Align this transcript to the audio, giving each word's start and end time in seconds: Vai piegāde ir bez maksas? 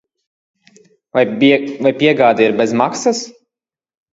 Vai 1.17 1.23
piegāde 1.99 2.49
ir 2.49 2.59
bez 2.63 2.75
maksas? 2.83 3.25